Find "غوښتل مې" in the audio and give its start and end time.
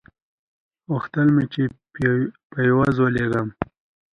0.91-1.45